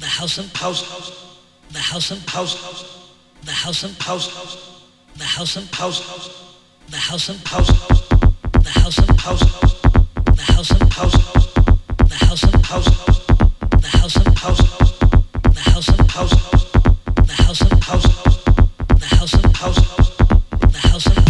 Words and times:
the 0.00 0.06
house 0.06 0.38
and 0.38 0.48
house, 0.56 0.82
house. 0.90 1.36
the 1.72 1.78
house 1.78 2.10
and 2.10 2.22
house, 2.22 2.54
house. 2.62 2.84
the 3.42 3.52
house 3.52 3.82
and 3.84 3.94
house, 4.02 4.34
house. 4.34 4.56
the 5.18 5.24
house 5.24 5.56
and 5.56 5.68
house, 5.74 6.00
house. 6.08 6.56
the 6.88 6.96
house 6.96 7.28
and 7.28 7.38
house, 7.46 7.68
house. 7.70 8.08
the 8.64 8.70
house 8.70 8.98
and 8.98 9.20
house, 9.20 9.42
house. 9.42 9.74
the 10.24 10.42
house 10.42 10.70
and 10.70 10.92
house, 10.92 11.14
house. 11.14 11.52
the 12.08 12.14
house 12.14 12.42
and 12.44 12.64
house, 12.64 12.86
house. 12.86 13.26
the 13.82 13.88
house 13.88 14.16
and 14.16 14.38
house, 14.38 14.58
house. 14.58 14.98
the 15.52 15.60
house 15.60 15.88
and 15.88 16.10
house, 16.10 16.32
house. 16.32 16.70
the 17.26 17.34
house 17.42 17.60
and 17.60 17.84
house, 17.84 18.04
house. 18.06 18.44
the 18.98 19.06
house 19.06 19.34
and 19.34 19.56
house 19.56 19.76
house, 19.76 20.16
the 20.72 20.78
house 20.78 21.06
and 21.06 21.18
house. 21.18 21.29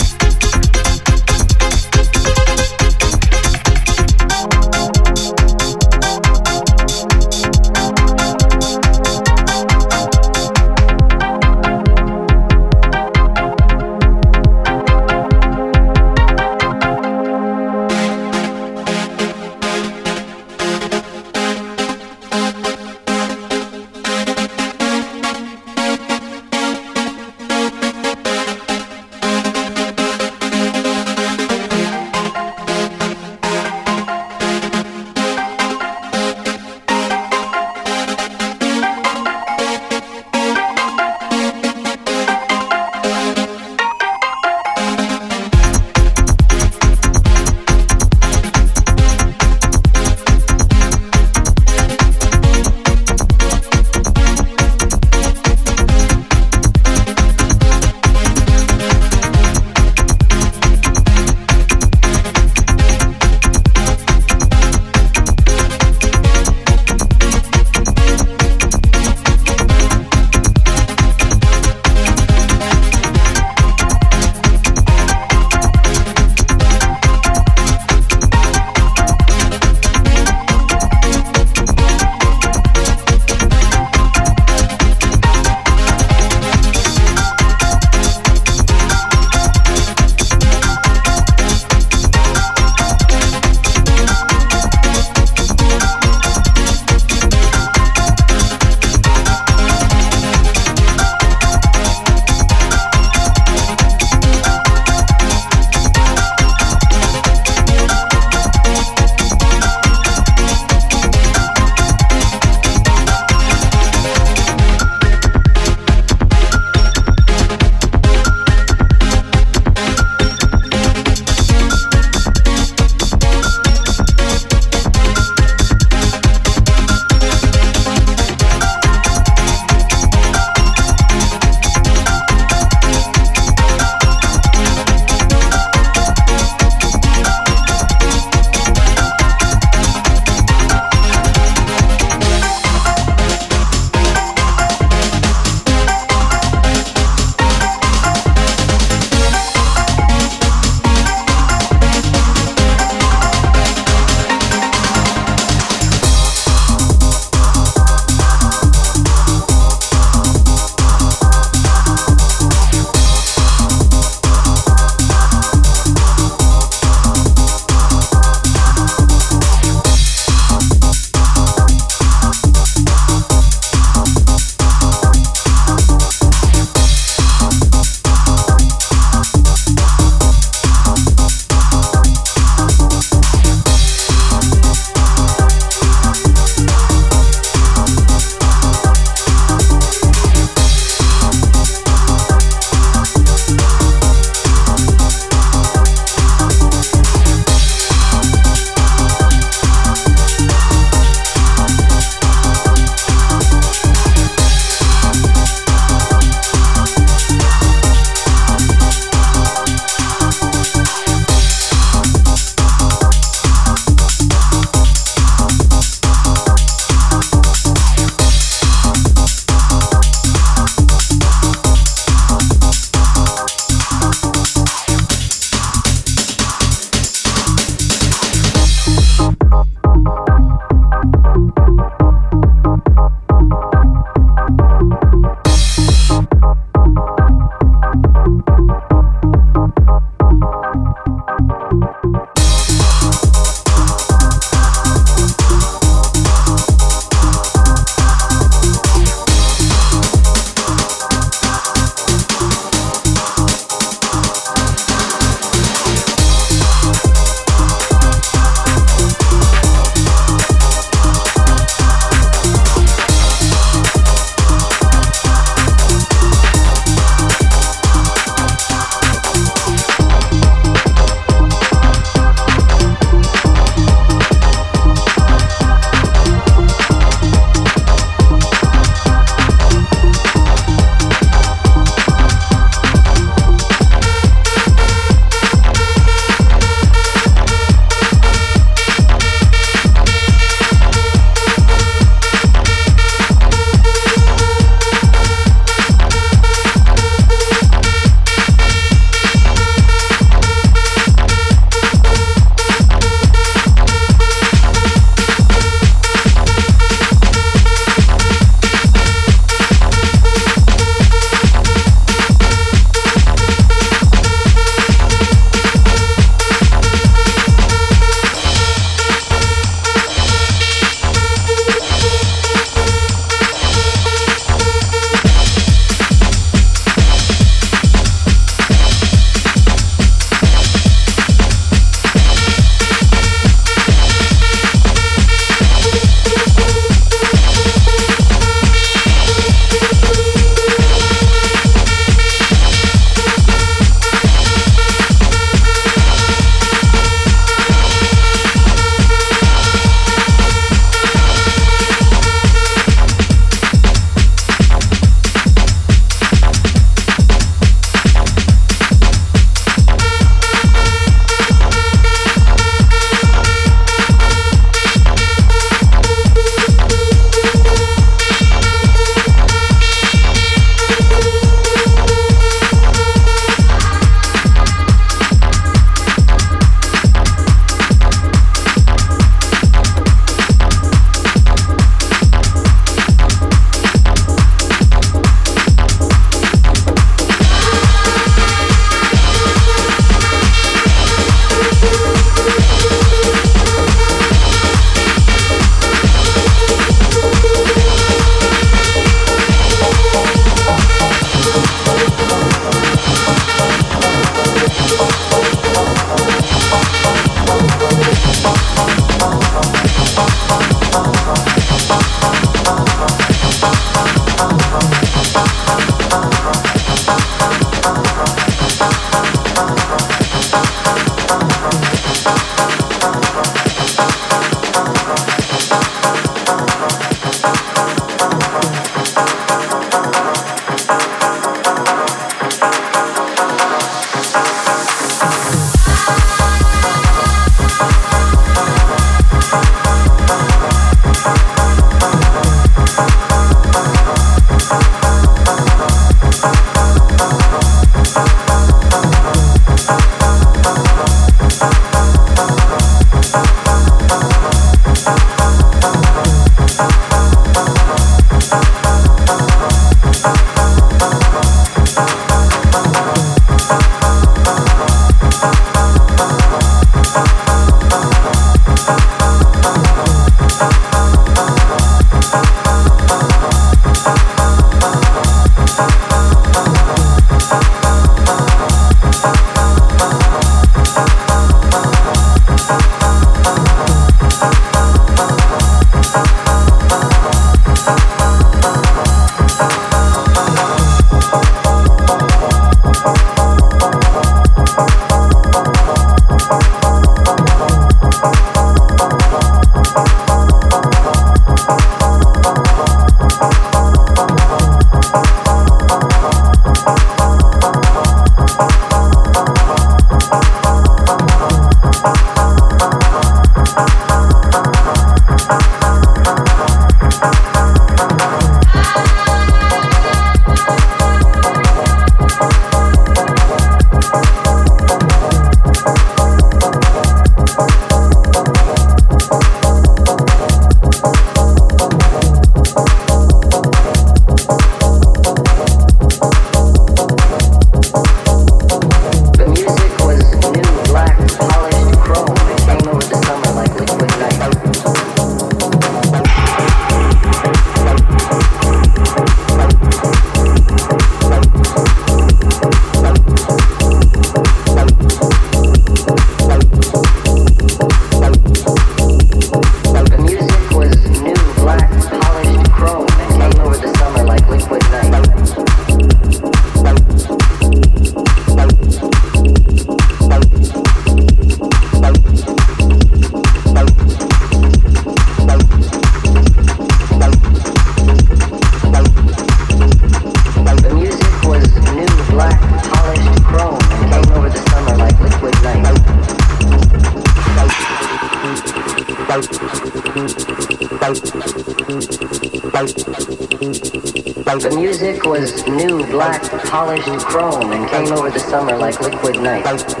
House. 599.63 600.00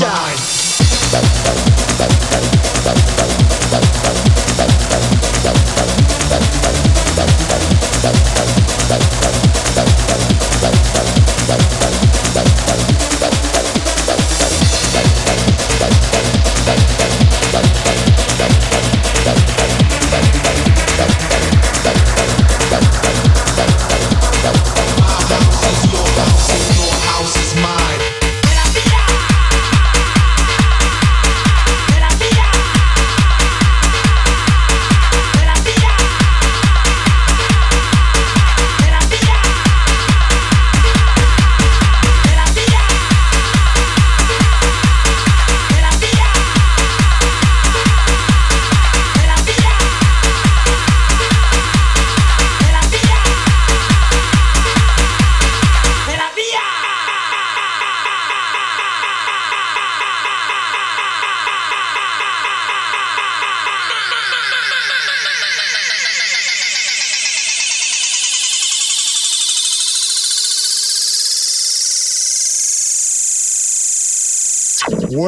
night. 0.00 0.54
Bye. 4.04 4.23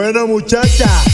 Buena 0.07 0.25
muchacha. 0.25 1.06